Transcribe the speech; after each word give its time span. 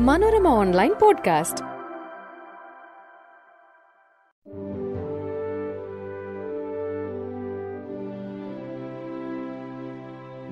Manorama 0.00 0.48
online 0.48 0.94
podcast. 1.02 1.64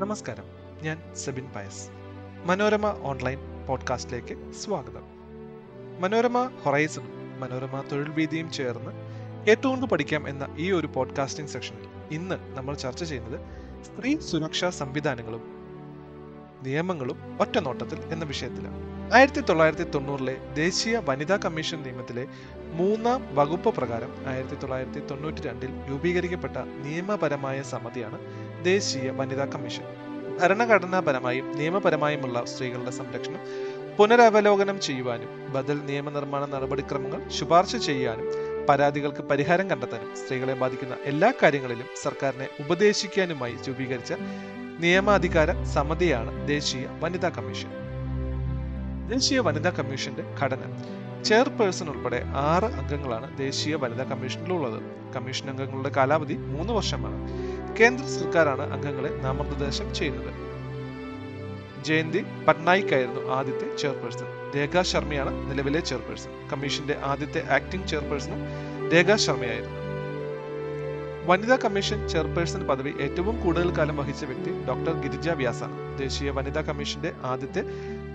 നമസ്കാരം. 0.00 0.44
ഞാൻ 0.82 1.14
Sebin 1.14 1.48
Pius. 1.56 1.88
Manorama 2.44 2.86
online 3.02 3.38
പോഡ്കാസ്റ്റിലേക്ക് 3.68 4.52
സ്വാഗതം. 4.52 5.02
മനോരമ 6.00 6.50
ഹൊറൈസണും 6.62 7.40
മനോരമ 7.40 7.84
തൊഴിൽ 7.92 8.10
വീതിയും 8.10 8.50
ചേർന്ന് 8.50 8.90
ഏറ്റവും 9.50 9.88
പഠിക്കാം 9.88 10.28
എന്ന 10.28 10.54
ഈ 10.58 10.72
ഒരു 10.72 10.86
പോഡ്കാസ്റ്റിംഗ് 10.86 11.50
സെക്ഷനിൽ 11.50 11.88
ഇന്ന് 12.10 12.56
നമ്മൾ 12.56 12.74
ചർച്ച 12.74 13.04
ചെയ്യുന്നത് 13.04 13.40
സ്ത്രീ 13.84 14.18
സുരക്ഷാ 14.18 14.70
സംവിധാനങ്ങളും 14.70 15.42
നിയമങ്ങളും 16.62 17.38
ഒറ്റനോട്ടത്തിൽ 17.40 18.00
എന്ന 18.00 18.24
വിഷയത്തിലാണ്. 18.24 19.01
ആയിരത്തി 19.16 19.40
തൊള്ളായിരത്തി 19.48 19.84
തൊണ്ണൂറിലെ 19.94 20.34
ദേശീയ 20.58 20.96
വനിതാ 21.08 21.36
കമ്മീഷൻ 21.44 21.78
നിയമത്തിലെ 21.86 22.22
മൂന്നാം 22.78 23.20
വകുപ്പ് 23.38 23.70
പ്രകാരം 23.78 24.12
ആയിരത്തി 24.30 24.56
തൊള്ളായിരത്തി 24.62 25.00
തൊണ്ണൂറ്റി 25.10 25.42
രണ്ടിൽ 25.46 25.72
രൂപീകരിക്കപ്പെട്ട 25.88 26.58
നിയമപരമായ 26.84 27.58
സമിതിയാണ് 27.72 28.18
ദേശീയ 28.68 29.10
വനിതാ 29.18 29.46
കമ്മീഷൻ. 29.54 29.84
ഭരണഘടനാപരമായും 30.38 31.48
നിയമപരമായുമുള്ള 31.58 32.44
സ്ത്രീകളുടെ 32.52 32.94
സംരക്ഷണം 33.00 33.42
പുനരവലോകനം 33.98 34.78
ചെയ്യുവാനും 34.86 35.30
ബദൽ 35.56 35.78
നിയമനിർമ്മാണ 35.90 36.44
നടപടിക്രമങ്ങൾ 36.54 37.20
ശുപാർശ 37.38 37.82
ചെയ്യാനും 37.88 38.28
പരാതികൾക്ക് 38.70 39.22
പരിഹാരം 39.30 39.68
കണ്ടെത്താനും 39.72 40.10
സ്ത്രീകളെ 40.22 40.56
ബാധിക്കുന്ന 40.64 40.96
എല്ലാ 41.12 41.32
കാര്യങ്ങളിലും 41.42 41.88
സർക്കാരിനെ 42.04 42.48
ഉപദേശിക്കാനുമായി 42.64 43.56
രൂപീകരിച്ച 43.68 44.12
നിയമാധികാര 44.86 45.50
സമിതിയാണ് 45.76 46.32
ദേശീയ 46.54 46.86
വനിതാ 47.04 47.30
കമ്മീഷൻ. 47.38 47.70
ദേശീയ 49.12 49.38
വനിതാ 49.38 49.70
കമ്മീഷന്റെ 49.70 50.22
ഘടന. 50.42 50.62
ചെയർപേഴ്സൺ 51.22 51.88
ഉൾപ്പെടെ 51.88 52.22
ആറ് 52.26 52.64
അംഗങ്ങളാണ് 52.64 53.38
ദേശീയ 53.38 53.74
വനിതാ 53.74 54.04
കമ്മീഷനിലുള്ളത്. 54.04 54.82
കമ്മീഷൻ 55.16 55.50
അംഗങ്ങളുടെ 55.50 55.88
കാലാവധി 55.88 56.34
മൂന്ന് 56.34 56.72
വർഷമാണ്. 56.72 57.18
കേന്ദ്ര 57.80 58.06
സർക്കാരാണ് 58.06 58.72
അംഗങ്ങളെ 58.72 59.08
നാമനിർദ്ദേശം 59.08 59.94
ചെയ്യുന്നത്. 59.94 60.32
ജയന്തി 61.84 62.24
പട്നായിക് 62.48 62.94
ആയിരുന്നു 62.94 63.30
ആദ്യത്തെ 63.30 63.76
ചെയർപേഴ്സൺ. 63.76 64.26
രേഖ 64.56 64.82
ശർമ്മയാണ് 64.82 65.50
നിലവിലെ 65.50 65.80
ചെയർപേഴ്സൺ. 65.80 66.48
കമ്മീഷന്റെ 66.48 66.96
ആദ്യത്തെ 67.04 67.52
ആക്ടിംഗ് 67.52 67.86
ചെയർപേഴ്സണും 67.86 68.40
രേഖ 68.90 69.16
ശർമ്മയായിരുന്നു. 69.16 69.82
വനിതാ 71.26 71.56
കമ്മീഷൻ 71.56 72.08
ചെയർപേഴ്സൺ 72.08 72.66
പദവി 72.66 72.92
ഏറ്റവും 73.00 73.40
കൂടുതൽ 73.40 73.76
കാലം 73.76 73.96
വഹിച്ച 73.96 74.24
വ്യക്തി 74.24 74.64
ഡോക്ടർ 74.68 74.94
ഗിരിജ 75.02 75.28
വ്യാസാണ്. 75.28 75.98
ദേശീയ 75.98 76.30
വനിതാ 76.30 76.60
കമ്മീഷന്റെ 76.60 77.12
ആദ്യത്തെ 77.22 77.62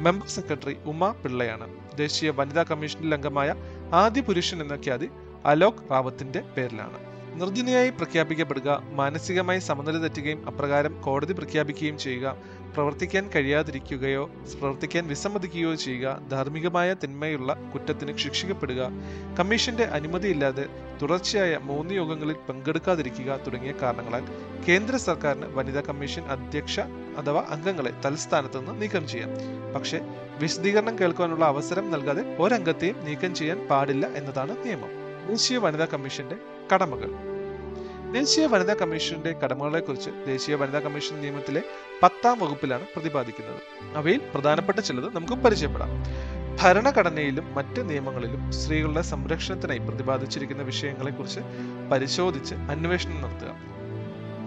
മെമ്പർ 0.06 0.28
സെക്രട്ടറി 0.28 0.76
ഉമ 0.86 1.12
പിള്ളയാണ് 1.12 1.68
ദേശീയ 1.96 2.30
വനിതാ 2.30 2.64
കമ്മീഷനിൽ 2.64 3.14
അംഗമായ 3.14 3.50
ആദ്യ 3.94 4.22
പുരുഷൻ 4.22 4.62
എന്ന 4.62 4.76
ഖ്യാതി 4.86 5.08
അലോക് 5.46 5.84
റാവത്തിന്റെ 5.92 6.42
പേരിലാണ്. 6.56 7.00
നിർജനയായി 7.40 7.90
പ്രഖ്യാപിക്കപ്പെടുക 7.90 8.70
മാനസികമായി 8.92 9.60
സമനില 9.60 9.98
തെറ്റുകയും 9.98 10.40
അപ്രകാരം 10.50 11.02
കോടതി 11.02 11.34
പ്രഖ്യാപിക്കുകയും 11.34 11.98
ചെയ്യുക 11.98 12.28
പ്രവർത്തിക്കാൻ 12.76 13.30
കഴിയാതിരിക്കുകയോ 13.36 14.24
പ്രവർത്തിക്കാൻ 14.60 15.04
വിസമ്മതിക്കുകയോ 15.08 15.76
ചെയ്യുക 15.76 16.08
ധാർമ്മികമായ 16.32 16.90
തിന്മയുള്ള 16.94 17.52
കുറ്റത്തിന് 17.74 18.18
ശിക്ഷിക്കപ്പെടുക 18.18 18.82
കമ്മീഷന്റെ 19.40 19.84
അനുമതിയില്ലാതെ 19.98 20.66
തുടർച്ചയായ 21.02 21.58
മൂന്ന് 21.70 21.94
യോഗങ്ങളിൽ 21.94 22.38
പങ്കെടുക്കാതിരിക്കുക 22.50 23.40
തുടങ്ങിയ 23.48 23.74
കാരണങ്ങളാൽ 23.82 24.26
കേന്ദ്ര 24.68 24.96
സർക്കാരിന് 25.08 25.46
വനിതാ 25.58 25.84
കമ്മീഷൻ 25.90 26.24
അധ്യക്ഷ 26.36 26.80
അഥവാ 27.22 27.44
അംഗങ്ങളെ 27.50 27.94
തൽസ്ഥാനത്ത് 28.06 28.60
നിന്ന് 28.60 28.82
നീക്കം 28.82 29.08
ചെയ്യാം. 29.08 29.32
പക്ഷേ 29.76 30.00
വിശദീകരണം 30.40 31.00
കേൾക്കാനുള്ള 31.00 31.46
അവസരം 31.46 31.92
നൽകാതെ 31.92 32.24
ഒരംഗത്തെയും 32.40 33.06
നീക്കം 33.06 33.36
ചെയ്യാൻ 33.36 33.68
പാടില്ല 33.72 34.06
എന്നതാണ് 34.20 34.56
നിയമം. 34.66 34.92
ദേശീയ 35.28 35.58
വനിതാ 35.58 35.86
കമ്മീഷന്റെ 35.94 36.38
കടമകൾ. 36.74 37.12
ദേശീയ 38.14 38.46
വനിതാ 38.46 38.74
കമ്മീഷന്റെ 38.74 39.32
കടമകളെ 39.32 39.80
കുറിച്ച് 39.80 40.10
ദേശീയ 40.28 40.56
വനിതാ 40.56 40.80
കമ്മീഷൻ 40.80 41.22
നിയമത്തിലെ 41.22 41.62
പത്താം 42.04 42.40
വകുപ്പിലാണ് 42.40 42.86
പ്രതിപാദിക്കുന്നത്. 42.96 43.62
അവയിൽ 43.96 44.22
പ്രധാനപ്പെട്ട 44.34 44.80
ചിലത് 44.80 45.16
നമുക്ക് 45.16 45.34
പരിചയപ്പെടാം. 45.34 45.92
ഭരണഘടനയിലും 46.62 47.56
മറ്റ് 47.56 47.90
നിയമങ്ങളിലും 47.90 48.52
സ്ത്രീകളുടെ 48.52 49.02
സംരക്ഷണത്തിനായി 49.02 49.80
പ്രതിപാദിച്ചിരിക്കുന്ന 49.80 50.64
വിഷയങ്ങളെക്കുറിച്ച് 50.64 51.40
പരിശോധിച്ച് 51.92 52.56
അന്വേഷണം 52.56 53.22
നടത്തുക. 53.22 53.78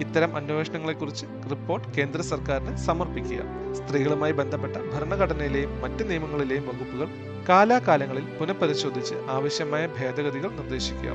ഇത്തരം 0.00 0.36
അന്വേഷണങ്ങളെക്കുറിച്ച് 0.36 1.26
റിപ്പോർട്ട് 1.50 1.88
കേന്ദ്ര 1.88 2.20
സർക്കാരിന് 2.20 2.76
സമർപ്പിക്കുക. 2.76 3.42
സ്ത്രീകളുമായി 3.72 4.32
ബന്ധപ്പെട്ട 4.32 4.76
ഭരണഘടനയിലെയും 4.76 5.80
മറ്റ് 5.80 6.10
നിയമങ്ങളിലെയും 6.10 6.68
വകുപ്പുകൾ 6.68 7.29
കാലാകാലങ്ങളിൽ 7.48 8.24
പുനഃപരിശോധിച്ച് 8.38 9.14
ആവശ്യമായ 9.36 9.84
ഭേദഗതികൾ 9.98 10.50
നിർദ്ദേശിക്കുക. 10.58 11.12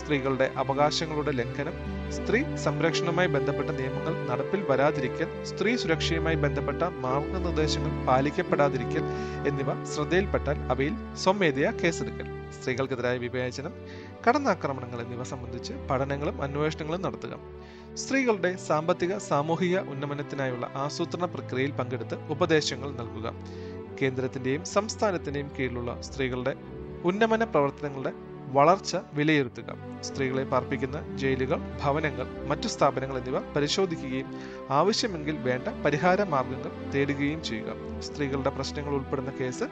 സ്ത്രീകളുടെ 0.00 0.46
അവകാശങ്ങളുടെ 0.62 1.32
ലംഘനം 1.40 1.76
സ്ത്രീ 2.16 2.40
സംരക്ഷണവുമായി 2.64 3.28
ബന്ധപ്പെട്ട 3.36 3.70
നിയമങ്ങൾ 3.70 4.14
നടപ്പിൽ 4.28 4.60
വരാതിരിക്കൽ 4.70 5.28
സ്ത്രീ 5.50 5.76
സുരക്ഷയുമായി 5.82 6.38
ബന്ധപ്പെട്ട 6.44 6.82
മാർഗനിർദ്ദേശങ്ങൾ 7.06 7.92
പാലിക്കപ്പെടാതിരിക്കൽ 8.06 9.04
എന്നിവ 9.50 9.70
ശ്രദ്ധയിൽപ്പെട്ടാൽ 9.94 10.58
അവയിൽ 10.74 10.94
സ്വമേധയാ 11.24 11.72
കേസെടുക്കൽ. 11.82 12.28
സ്ത്രീകൾക്കെതിരായ 12.56 13.16
വിവേചനം 13.16 13.72
കടന്നാക്രമണങ്ങൾ 14.24 15.00
എന്നിവ 15.04 15.22
സംബന്ധിച്ച് 15.22 15.72
പഠനങ്ങളും 15.90 16.42
അന്വേഷണങ്ങളും 16.42 17.02
നടത്തുക. 17.02 17.34
സ്ത്രീകളുടെ 18.02 18.56
സാമ്പത്തിക 18.68 19.12
സാമൂഹിക 19.30 19.76
ഉന്നമനത്തിനായുള്ള 19.92 20.66
ആസൂത്രണ 20.76 21.24
പ്രക്രിയയിൽ 21.24 21.72
പങ്കെടുത്ത് 21.72 22.16
ഉപദേശങ്ങൾ 22.34 22.90
നൽകുക. 23.00 23.28
കേന്ദ്രത്തിന്റെയും 24.02 24.64
സംസ്ഥാനത്തിന്റെയും 24.76 25.50
കീഴിലുള്ള 25.58 26.00
സ്ത്രീകളുടെ 26.00 26.54
ഉന്നമന 27.04 27.44
പ്രവർത്തനങ്ങളുടെ 27.44 28.12
വളർച്ച 28.56 28.96
വിലയിരുത്തുക. 29.14 29.68
സ്ത്രീകളെ 30.00 30.44
പാർപ്പിക്കുന്ന 30.44 30.98
ജയിലുകൾ 31.16 31.58
ഭവനങ്ങൾ 31.82 32.26
മറ്റു 32.50 32.68
സ്ഥാപനങ്ങൾ 32.68 33.16
എന്നിവ 33.18 33.38
പരിശോധിക്കുകയും 33.54 34.28
ആവശ്യമെങ്കിൽ 34.70 35.36
വേണ്ട 35.46 35.68
പരിഹാര 35.84 36.22
മാർഗങ്ങൾ 36.34 36.72
തേടുകയും 36.94 37.40
ചെയ്യുക. 37.42 37.70
സ്ത്രീകളുടെ 38.00 38.50
പ്രശ്നങ്ങൾ 38.50 38.94
ഉൾപ്പെടുന്ന 38.94 39.32
കേസ് 39.40 39.66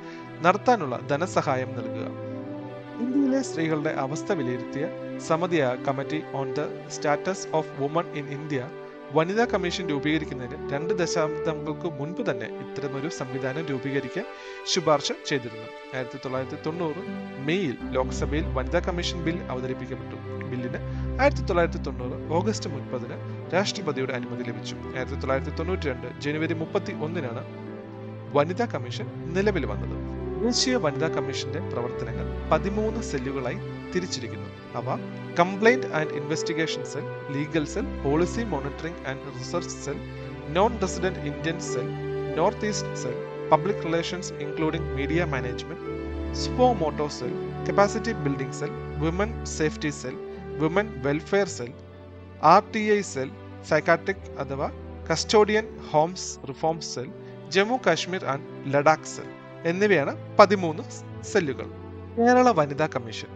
നടത്താനുള്ള 0.47 0.97
ധനസഹായം 1.11 1.73
നൽകുക. 1.79 2.07
ഇന്ത്യയിലെ 3.05 3.43
സ്ത്രീകളുടെ 3.43 3.93
അവസ്ഥ 4.05 4.33
വിലയിരുത്തിയ 4.33 4.85
സമിതിയായ 5.29 5.77
committee 5.89 6.21
on 6.41 6.49
the 6.59 6.63
status 6.89 7.47
of 7.53 7.73
women 7.81 8.07
in 8.21 8.27
India 8.39 8.61
വനിതാ 9.17 9.45
കമ്മീഷൻ 9.53 9.85
രൂപീകരിക്കുന്നതിന് 9.93 10.57
രണ്ട് 10.73 10.93
ദശാബ്ദങ്ങൾക്ക് 11.01 11.89
മുൻപ് 11.99 12.23
തന്നെ 12.29 12.47
ഇത്തരമൊരു 12.63 13.09
സംവിധാനം 13.19 13.65
രൂപീകരിക്കാൻ 13.71 14.25
ശുപാർശ 14.73 15.09
ചെയ്തിരുന്നു. 15.29 15.69
ആയിരത്തി 15.95 16.19
തൊള്ളായിരത്തി 16.25 16.59
തൊണ്ണൂറ് 16.67 17.03
മെയ്യിൽ 17.49 17.77
ലോക്സഭയിൽ 17.97 18.47
വനിതാ 18.57 18.81
കമ്മീഷൻ 18.87 19.19
ബിൽ 19.27 19.39
അവതരിപ്പിക്കപ്പെട്ടു. 19.53 20.17
ബില്ലിന് 20.51 20.81
ആയിരത്തി 21.21 21.45
തൊള്ളായിരത്തി 21.51 21.83
തൊണ്ണൂറ് 21.89 22.19
ഓഗസ്റ്റ് 22.39 22.71
മുപ്പതിന് 22.75 23.19
രാഷ്ട്രപതിയുടെ 23.55 24.15
അനുമതി 24.19 24.45
ലഭിച്ചു. 24.51 24.77
ആയിരത്തി 24.97 25.19
തൊള്ളായിരത്തി 25.23 25.55
തൊണ്ണൂറ്റി 25.61 25.89
രണ്ട് 25.93 26.09
ജനുവരി 26.27 26.57
മുപ്പത്തി 26.65 26.95
ഒന്നിനാണ് 27.07 27.45
വനിതാ 28.37 28.67
കമ്മീഷൻ 28.75 29.07
നിലവിൽ 29.37 29.67
വന്നത്. 29.73 29.97
ദേശീയ 30.45 30.77
വനിതാ 30.85 31.09
കമ്മീഷന്റെ 31.17 31.61
പ്രവർത്തനങ്ങൾ 31.73 32.27
പതിമൂന്ന് 32.51 33.01
സെല്ലുകളായി 33.11 33.59
തിരിച്ചിരിക്കുന്നു. 33.93 34.49
അവ 34.79 34.87
complaint 35.41 35.89
and 35.99 36.15
investigation 36.21 36.83
cell 36.93 37.05
legal 37.35 37.65
cell 37.75 37.87
policy 38.05 38.43
monitoring 38.53 39.01
and 39.11 39.33
research 39.37 39.77
cell 39.85 39.99
non 40.57 40.73
resident 40.85 41.23
Indian 41.31 41.59
cell 41.71 41.87
North 42.39 42.69
East 42.71 42.99
cell 43.03 43.17
public 43.53 43.83
relations 43.87 44.33
including 44.45 44.91
media 44.99 45.25
management 45.35 45.95
suo 46.43 46.67
motu 46.83 47.07
cell 47.19 47.33
capacity 47.69 48.15
building 48.25 48.57
cell 48.61 48.73
women 49.05 49.33
safety 49.59 49.93
cell 50.01 50.17
women 50.63 50.89
welfare 51.07 51.51
cell 51.59 51.73
R 52.55 52.63
T 52.75 52.83
I 52.97 53.01
cell 53.13 53.31
psychiatric 53.71 54.27
അഥവാ 54.45 54.69
custodian 55.11 55.69
homes 55.93 56.29
reform 56.51 56.79
cell 56.93 57.09
Jammu 57.57 57.79
Kashmir 57.87 58.25
and 58.35 58.47
Ladakh 58.75 59.11
cell. 59.15 59.31
എന്നിവയാണ് 59.67 60.37
പതിമൂന്ന് 60.37 60.83
സെല്ലുകൾ. 61.23 61.69
കേരള 62.19 62.51
വനിതാ 62.51 62.87
commission. 62.87 63.31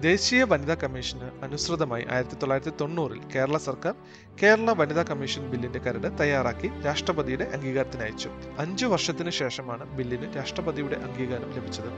ദേശീയ 0.00 0.42
വനിതാ 0.42 0.74
commission 0.74 1.44
അനുസൃതമായി 1.44 2.04
ആയിരത്തി 2.10 2.34
തൊള്ളായിരത്തി 2.34 2.72
തൊണ്ണൂറിൽ 2.80 3.20
കേരള 3.34 3.56
സർക്കാർ 3.56 3.94
കേരള 4.42 4.72
വനിതാ 4.72 5.02
കമ്മീഷൻ 5.02 5.50
ബില്ലിന്റെ 5.50 5.78
കരട് 5.78 6.18
തയ്യാറാക്കി 6.20 6.70
രാഷ്ട്രപതിയുടെ 6.84 7.44
അംഗീകാരത്തിന് 7.44 8.02
അയച്ചു. 8.02 8.30
അഞ്ചു 8.58 8.86
വർഷത്തിനു 8.86 9.30
ശേഷമാണ് 9.30 9.96
ബില്ലിന് 9.96 10.36
രാഷ്ട്രപതിയുടെ 10.36 10.94
അംഗീകാരം 10.94 11.50
ലഭിച്ചത്. 11.56 11.90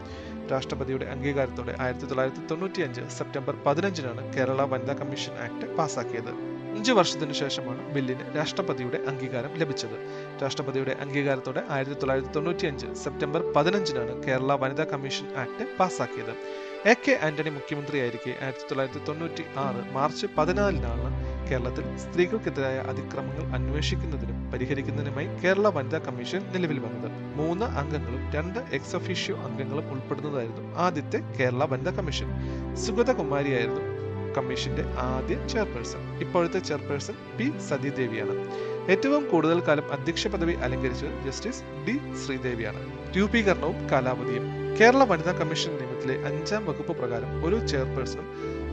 രാഷ്ട്രപതിയുടെ 0.53 1.05
അംഗീകാരത്തോടെ 1.05 1.77
ആയിരത്തി 1.81 2.07
തൊള്ളായിരത്തി 2.07 2.47
തൊണ്ണൂറ്റി 2.51 2.83
അഞ്ച് 2.83 3.01
സെപ്റ്റംബർ 3.19 3.57
പതിനഞ്ചിനാണ് 3.67 4.35
കേരള 4.35 4.63
വനിതാ 4.63 4.93
കമ്മീഷൻ 4.93 5.33
ആക്ട് 5.47 5.77
പാസാക്കിയത്. 5.77 6.33
അഞ്ചു 6.77 6.93
വർഷത്തിനു 6.93 7.33
ശേഷമാണ് 7.33 7.83
ബില്ലിന് 7.95 8.25
രാഷ്ട്രപതിയുടെ 8.37 8.99
അംഗീകാരം 9.11 9.53
ലഭിച്ചത്. 9.61 9.97
രാഷ്ട്രപതിയുടെ 10.43 10.97
അംഗീകാരത്തോടെ 11.01 11.63
ആയിരത്തി 11.71 11.97
തൊള്ളായിരത്തി 12.01 12.33
തൊണ്ണൂറ്റി 12.37 12.67
അഞ്ച് 12.67 12.87
സെപ്റ്റംബർ 12.95 13.53
പതിനഞ്ചിനാണ് 13.57 14.23
കേരള 14.25 14.55
വനിതാ 14.55 14.85
കമ്മീഷൻ 14.85 15.27
ആക്ട് 15.43 15.65
പാസാക്കിയത് 15.79 16.35
എ 16.91 16.95
കെ 16.95 17.19
ആന്റണി 17.27 17.51
മുഖ്യമന്ത്രിയായിരിക്കെ 17.51 18.33
ആയിരത്തി 18.45 18.67
തൊള്ളായിരത്തി 18.71 19.03
തൊണ്ണൂറ്റി 19.09 19.45
ആറ് 19.57 19.93
മാർച്ച് 19.93 20.27
പതിനാലിനാണ് 20.39 21.09
കേരളത്തിൽ 21.51 21.85
സ്ത്രീകൾക്കെതിരായ 21.97 22.79
അതിക്രമങ്ങൾ 22.91 23.45
അന്വേഷിക്കുന്നതിനും 23.57 24.53
പരിഹരിക്കുന്നതിനുമായി 24.53 25.29
കേരള 25.45 25.69
വനിതാ 25.69 25.99
കമ്മീഷൻ 25.99 26.43
നിലവിൽ 26.55 26.79
വന്നത്. 26.79 27.09
മൂന്ന് 27.37 27.65
അംഗങ്ങളും 27.83 28.23
രണ്ട് 28.37 28.59
എക്സ് 28.59 28.97
ഒഫീഷ്യോ 28.97 29.37
അംഗങ്ങളും 29.47 29.89
ഉൾപ്പെടുന്നതായിരുന്നു 29.93 30.77
ആദ്യത്തെ 30.77 31.21
കേരള 31.39 31.65
വനിതാ 31.65 31.91
കമ്മീഷൻ. 31.91 32.31
സുഗതകുമാരിയായിരുന്നു 32.87 33.83
കമ്മീഷന്റെ 34.37 34.85
ആദ്യ 34.99 35.47
ചെയർപേഴ്സൺ 35.47 36.19
ഇപ്പോഴത്തെ 36.19 36.59
ചെയർപേഴ്സൺ 36.59 37.15
പി 37.39 37.59
സതീദേവിയാണ്. 37.69 38.51
ഏറ്റവും 38.91 39.29
കൂടുതൽ 39.29 39.61
കാലം 39.61 39.93
അധ്യക്ഷ 39.93 40.27
പദവി 40.27 40.53
അലങ്കരിച്ചത് 40.53 41.25
ജസ്റ്റിസ് 41.27 41.63
ഡി 41.87 42.27
ശ്രീദേവിയാണ്. 42.27 42.93
രൂപീകരണവും 43.17 43.91
കാലാവധിയും. 43.91 44.63
കേരള 44.81 45.05
വനിതാ 45.05 45.33
കമ്മീഷൻ 45.33 45.71
നിയമത്തിലെ 45.77 46.25
അഞ്ചാം 46.27 46.67
വകുപ്പ് 46.67 46.97
പ്രകാരം 46.97 47.45
ഒരു 47.47 47.67
ചെയർപേഴ്സണും 47.67 48.29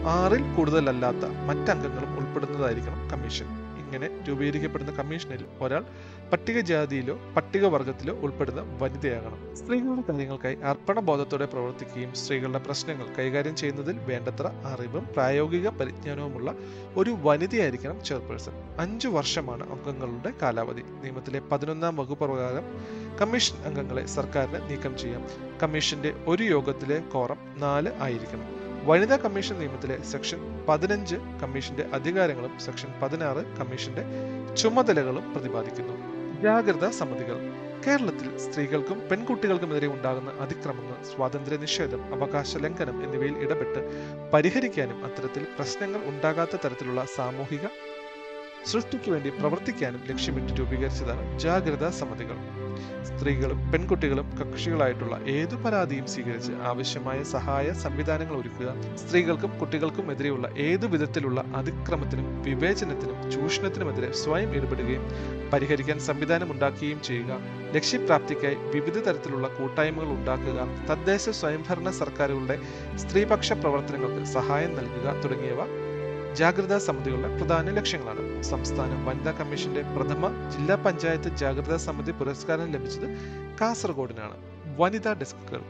ആറിൽ 0.08 0.44
കൂടുതലല്ലാത്ത 0.58 1.26
മറ്റംഗങ്ങളും 1.46 2.18
ഉൾപ്പെടുന്നതായിരിക്കണം 2.20 3.10
കമ്മീഷൻ. 3.10 3.59
ഇങ്ങനെ 3.94 4.24
രൂപീകരിക്കപ്പെടുന്ന 4.30 4.92
കമ്മീഷനിൽ 4.92 5.46
ഒരാൾ 5.62 5.86
പട്ടികജാതിയിലോ 6.32 7.20
പട്ടികവർഗത്തിലോ 7.38 8.16
ഉൾപ്പെടുന്ന 8.16 8.78
വനിതയാകണം. 8.82 9.56
സ്ത്രീകളുടെ 9.56 10.02
കാര്യങ്ങൾക്കായി 10.02 10.56
അർപ്പണബോധത്തോടെ 10.56 11.46
പ്രവർത്തിക്കുകയും 11.46 12.14
സ്ത്രീകളുടെ 12.14 12.60
പ്രശ്നങ്ങൾ 12.60 13.06
കൈകാര്യം 13.20 13.56
ചെയ്യുന്നതിൽ 13.56 14.00
വേണ്ടത്ര 14.00 14.48
അറിവും 14.48 15.08
പ്രായോഗിക 15.14 15.70
പരിജ്ഞാനവുമുള്ള 15.70 16.54
ഒരു 16.98 17.16
വനിതയായിരിക്കണം 17.22 18.06
ചെയർപേഴ്സൺ. 18.06 18.52
അഞ്ചു 18.80 19.08
വർഷമാണ് 19.08 19.70
അംഗങ്ങളുടെ 19.70 20.34
കാലാവധി. 20.42 20.82
നിയമത്തിലെ 20.82 21.40
പതിനൊന്നാം 21.40 21.96
വകുപ്പ് 21.96 22.26
പ്രകാരം 22.26 22.64
കമ്മീഷൻ 23.22 23.56
അംഗങ്ങളെ 23.64 24.06
സർക്കാരിന് 24.06 24.70
നീക്കം 24.70 24.98
ചെയ്യാം. 24.98 25.26
കമ്മീഷന്റെ 25.64 26.14
ഒരു 26.28 26.44
യോഗത്തിലെ 26.44 27.00
കോറം 27.00 27.38
നാല് 27.58 27.92
ആയിരിക്കണം. 28.00 28.69
വനിതാ 28.88 29.16
കമ്മീഷൻ 29.16 29.60
നിയമത്തിലെ 29.60 30.04
സെക്ഷൻ 30.04 30.66
പതിനഞ്ച് 30.70 31.16
കമ്മീഷന്റെ 31.16 31.90
അധികാരങ്ങളും 31.94 32.60
സെക്ഷൻ 32.60 32.90
പതിനാറ് 33.02 33.58
കമ്മീഷന്റെ 33.58 34.04
ചുമതലകളും 34.56 35.34
പ്രതിപാദിക്കുന്നു. 35.34 35.96
ജാഗ്രതാ 36.42 36.90
സമിതികൾ. 36.90 37.38
കേരളത്തിൽ 37.88 38.38
സ്ത്രീകൾക്കും 38.38 39.08
പെൺകുട്ടികൾക്കുമെതിരെ 39.12 39.88
ഉണ്ടാകുന്ന 39.88 40.30
അതിക്രമങ്ങൾ 40.40 41.04
സ്വാതന്ത്ര്യ 41.04 41.58
നിഷേധം 41.58 42.14
അവകാശ 42.14 42.58
ലംഘനം 42.58 43.04
എന്നിവയിൽ 43.04 43.38
ഇടപെട്ട് 43.38 43.82
പരിഹരിക്കാനും 44.34 45.06
അത്തരത്തിൽ 45.06 45.44
പ്രശ്നങ്ങൾ 45.58 46.02
ഉണ്ടാകാത്ത 46.06 46.56
തരത്തിലുള്ള 46.56 47.06
സാമൂഹിക 47.16 47.68
സൃഷ്ടിക്കു 48.66 49.12
വേണ്ടി 49.12 49.30
പ്രവർത്തിക്കാനും 49.30 50.02
ലക്ഷ്യമിട്ട് 50.08 50.60
രൂപീകരിച്ചതാണ് 50.60 51.40
ജാഗ്രതാ 51.40 51.90
സമിതികൾ. 51.90 52.69
സ്ത്രീകളും 53.10 53.60
പെൺകുട്ടികളും 53.72 54.28
കക്ഷികളായിട്ടുള്ള 54.40 55.16
ഏതു 55.30 55.56
പരാതിയും 55.56 56.08
സ്വീകരിച്ച് 56.08 56.54
ആവശ്യമായ 56.64 57.24
സഹായ 57.24 57.74
സംവിധാനങ്ങൾ 57.74 58.36
ഒരുക്കുക 58.36 58.70
സ്ത്രീകൾക്കും 58.96 59.52
കുട്ടികൾക്കും 59.60 60.12
എതിരെയുള്ള 60.12 60.48
ഏതു 60.60 60.88
വിധത്തിലുള്ള 60.88 61.42
അതിക്രമത്തിനും 61.56 62.28
വിവേചനത്തിനും 62.44 63.18
ചൂഷണത്തിനുമെതിരെ 63.32 64.12
സ്വയം 64.14 64.54
ഇടപെടുകയും 64.54 65.06
പരിഹരിക്കാൻ 65.54 66.00
സംവിധാനം 66.00 66.52
ഉണ്ടാക്കുകയും 66.52 67.02
ചെയ്യുക 67.02 67.34
ലക്ഷ്യപ്രാപ്തിക്കായി 67.76 68.58
വിവിധ 68.72 68.98
തരത്തിലുള്ള 69.00 69.48
കൂട്ടായ്മകൾ 69.48 70.10
ഉണ്ടാക്കുക 70.10 70.60
തദ്ദേശ 70.90 71.30
സ്വയംഭരണ 71.34 71.90
സർക്കാരുകളുടെ 71.92 72.58
സ്ത്രീപക്ഷ 72.96 73.54
പ്രവർത്തനങ്ങൾക്ക് 73.54 74.26
സഹായം 74.34 74.74
നൽകുക 74.76 75.22
തുടങ്ങിയവ 75.24 75.62
ജാഗ്രതാ 76.36 76.78
സമിതികളുടെ 76.78 77.38
പ്രധാന 77.38 77.72
ലക്ഷ്യങ്ങളാണ്. 77.72 78.44
സംസ്ഥാന 78.44 79.04
വനിതാ 79.10 79.32
കമ്മീഷന്റെ 79.32 79.82
പ്രഥമ 79.82 80.50
ജില്ലാ 80.50 80.76
പഞ്ചായത്ത് 80.76 81.38
ജാഗ്രതാ 81.38 81.78
സമിതി 81.78 82.12
പുരസ്കാരം 82.12 82.72
ലഭിച്ചത് 82.72 83.08
കാസർഗോഡിനാണ്. 83.62 84.38
വനിതാ 84.78 85.14
ഡെസ്കുകൾ. 85.14 85.62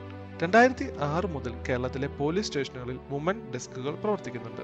രണ്ടായിരത്തി 0.41 0.97
ആറ് 0.99 1.25
മുതൽ 1.25 1.53
കേരളത്തിലെ 1.69 2.07
പോലീസ് 2.07 2.47
സ്റ്റേഷനുകളിൽ 2.47 2.99
വുമൻ 3.11 3.51
ഡെസ്കുകൾ 3.51 3.95
പ്രവർത്തിക്കുന്നുണ്ട്. 3.95 4.61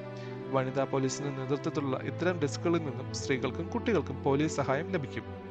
വനിതാ 0.52 0.84
പോലീസിന്റെ 0.84 1.32
നേതൃത്വത്തിലുള്ള 1.32 1.98
ഇത്തരം 1.98 2.40
ഡെസ്കുകളിൽ 2.40 2.80
നിന്നും 2.80 3.14
സ്ത്രീകൾക്കും 3.14 3.68
കുട്ടികൾക്കും 3.68 4.24
പോലീസ് 4.24 4.56
സഹായം 4.56 4.92
ലഭിക്കും. 4.92 5.45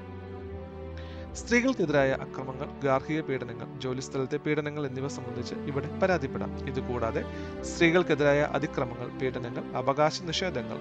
സ്ത്രീകൾക്കെതിരായ 1.41 2.11
അക്രമങ്ങൾ 2.25 2.69
ഗാർഹിക 2.85 3.21
പീഡനങ്ങൾ 3.21 3.69
ജോലിസ്ഥലത്തെ 3.81 4.37
പീഡനങ്ങൾ 4.37 4.87
എന്നിവ 4.87 5.09
സംബന്ധിച്ച് 5.09 5.55
ഇവിടെ 5.71 5.89
പരാതിപ്പെടാം. 6.03 6.69
ഇതുകൂടാതെ 6.69 7.23
സ്ത്രീകൾക്കെതിരായ 7.63 8.41
അതിക്രമങ്ങൾ 8.59 9.09
പീഡനങ്ങൾ 9.21 9.65
അവകാശ 9.77 10.23
നിഷേധങ്ങൾ 10.23 10.79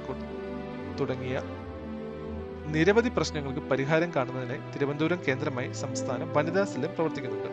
തുടങ്ങിയ 0.99 1.37
നിരവധി 2.75 3.09
പ്രശ്നങ്ങൾക്ക് 3.09 3.59
പരിഹാരം 3.59 4.11
കാണുന്നതിനായി 4.15 4.61
തിരുവനന്തപുരം 4.73 5.19
കേന്ദ്രമായി 5.27 5.71
സംസ്ഥാന 5.83 6.23
വനിതാ 6.37 6.63
സെല്ലും 6.73 6.91
പ്രവർത്തിക്കുന്നുണ്ട്. 6.95 7.49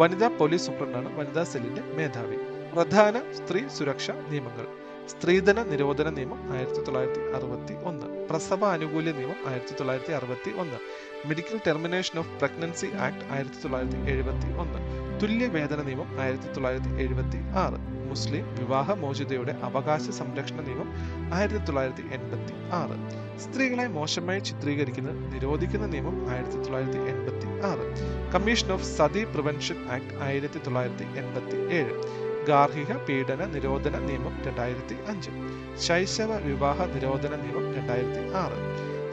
വനിതാ 0.00 0.28
പോലീസ് 0.40 0.66
സൂപ്രണ്ടാണ് 0.66 1.18
വനിതാ 1.18 1.44
സെല്ലിന്റെ 1.44 1.82
മേധാവി. 1.98 2.38
പ്രധാന 2.74 3.32
സ്ത്രീ 3.32 3.62
സുരക്ഷാ 3.78 4.14
നിയമങ്ങൾ. 4.28 4.66
സ്ത്രീധന 5.06 5.58
നിരോധന 5.62 6.08
നിയമം 6.10 6.40
ആയിരത്തി 6.54 6.80
തൊള്ളായിരത്തി 6.82 7.22
അറുപത്തി 7.34 7.74
ഒന്ന് 7.84 8.06
പ്രസവ 8.30 8.62
ആനുകൂല്യ 8.66 9.12
നിയമം 9.12 9.40
ആയിരത്തി 9.48 9.74
തൊള്ളായിരത്തി 9.74 10.12
അറുപത്തി 10.12 10.50
ഒന്ന് 10.58 10.78
medical 11.28 11.58
termination 11.66 12.16
of 12.18 12.32
pregnancy 12.40 12.88
act 12.98 13.26
ആയിരത്തി 13.32 13.60
തൊള്ളായിരത്തി 13.62 14.00
എഴുപത്തി 14.10 14.48
ഒന്ന് 14.58 14.80
തുല്യ 15.22 15.46
വേതന 15.48 15.82
നിയമം 15.82 16.08
ആയിരത്തി 16.20 16.48
തൊള്ളായിരത്തി 16.48 16.92
എഴുപത്തി 17.02 17.38
ആറ് 17.56 17.78
മുസ്ലിം 18.08 18.44
വിവാഹ 18.58 18.92
മോചിതയുടെ 18.94 19.54
അവകാശ 19.62 20.04
സംരക്ഷണ 20.18 20.60
നിയമം 20.60 20.90
ആയിരത്തി 21.34 21.62
തൊള്ളായിരത്തി 21.64 22.04
എൺപത്തി 22.12 22.54
ആറ് 22.72 22.96
സ്ത്രീകളെ 23.38 23.86
മോശമായി 23.88 24.40
ചിത്രീകരിക്കുന്ന 24.40 25.10
നിരോധിക്കുന്ന 25.34 25.86
നിയമം 25.86 26.16
ആയിരത്തി 26.30 26.60
തൊള്ളായിരത്തി 26.60 27.00
എൺപത്തി 27.10 27.48
ആറ് 27.62 27.86
commission 28.34 28.70
of 28.72 28.88
sati 28.92 29.24
prevention 29.32 29.78
act 29.90 30.14
ആയിരത്തി 30.22 30.60
തൊള്ളായിരത്തി 30.60 31.08
എൺപത്തി 31.18 31.58
ഏഴ് 31.72 31.94
ഗാർഹിക 32.48 32.92
പീഡന 33.06 33.44
നിരോധന 33.44 33.98
നിയമം 33.98 34.34
രണ്ടായിരത്തി 34.46 34.96
അഞ്ച് 35.08 35.30
ശൈശവ 35.86 36.32
വിവാഹ 36.38 36.86
നിരോധന 36.86 37.32
നിയമം 37.42 37.66
രണ്ടായിരത്തി 37.74 38.22
ആറ് 38.42 38.58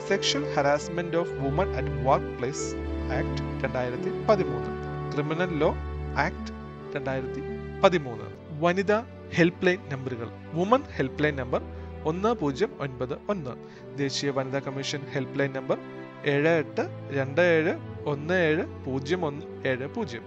sexual 0.07 0.43
harassment 0.55 1.17
of 1.17 1.33
women 1.33 1.69
at 1.79 1.93
workplace 2.37 2.67
act 3.17 3.41
രണ്ടായിരത്തി 3.63 4.11
പതിമൂന്ന് 4.29 4.71
ക്രിമിനൽ 5.13 5.51
ലോ 5.57 5.69
ആക്ട് 6.25 6.51
രണ്ടായിരത്തി 6.95 7.41
പതിമൂന്ന് 7.83 8.27
വനിതാ 8.59 8.99
ഹെൽപ്പ് 9.37 9.65
ലൈൻ 9.65 9.79
നമ്പറുകൾ 9.91 10.29
വുമൺ 10.53 10.83
ഹെൽപ്പ് 10.97 11.23
ലൈൻ 11.23 11.35
നമ്പർ 11.35 11.61
ഒന്ന് 12.03 12.35
പൂജ്യം 12.35 12.71
ഒൻപത് 12.79 13.13
ഒന്ന്. 13.29 13.53
ദേശീയ 13.95 14.29
വനിതാ 14.29 14.59
കമ്മീഷൻ 14.59 15.01
ഹെൽപ്പ് 15.13 15.39
ലൈൻ 15.39 15.51
നമ്പർ 15.53 15.77
ഏഴ് 16.25 16.47
എട്ട് 16.47 16.83
രണ്ട് 17.17 17.41
ഏഴ് 17.41 17.73
ഒന്ന് 18.05 18.33
ഏഴ് 18.33 18.63
പൂജ്യം 18.85 19.25
ഒന്ന് 19.25 19.67
ഏഴ് 19.67 19.87
പൂജ്യം. 19.95 20.23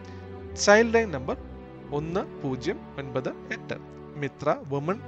ചൈൽഡ് 0.64 0.94
ലൈൻ 0.94 1.10
നമ്പർ 1.10 1.36
ഒന്ന് 1.92 2.42
പൂജ്യം 2.42 2.80
ഒൻപത് 2.98 3.28
എട്ട്. 3.28 3.74
Mitra 4.16 4.56
woman 4.68 5.00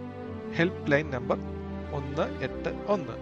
help 0.53 0.93
line 0.93 1.11
number 1.11 1.39
ഒന്ന് 1.93 2.43
എട്ട് 2.43 2.85
ഒന്ന്. 2.89 3.13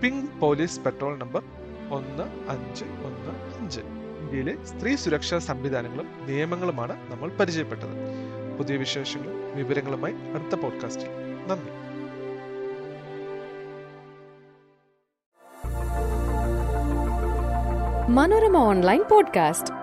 പിങ്ക് 0.00 0.30
പോലീസ് 0.40 0.80
പെട്രോൾ 0.80 1.18
നമ്പർ 1.18 1.42
ഒന്ന് 1.90 2.50
അഞ്ച് 2.50 2.84
ഒന്ന് 2.84 3.58
അഞ്ച്. 3.58 3.80
ഇന്ത്യയിലെ 3.80 4.64
സ്ത്രീ 4.64 4.96
സുരക്ഷാ 4.96 5.38
സംവിധാനങ്ങളും 5.38 6.26
നിയമങ്ങളുമാണ് 6.26 7.10
നമ്മൾ 7.10 7.30
പരിചയപ്പെട്ടത്. 7.30 8.58
പുതിയ 8.58 8.76
വിശേഷങ്ങളും 8.76 9.56
വിവരങ്ങളുമായി 9.56 10.14
അടുത്ത 10.14 10.60
പോഡ്കാസ്റ്റിൽ. 10.60 11.08
നന്ദി. 11.46 11.70
Manorama 18.12 18.56
online 18.56 19.04
podcast. 19.10 19.77